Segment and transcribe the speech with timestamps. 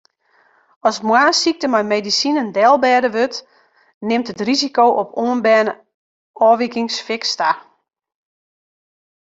[0.87, 3.43] As moarnssykte mei medisinen delbêde wurdt,
[4.09, 5.73] nimt it risiko op oanberne
[6.47, 7.51] ôfwikingen fiks ta.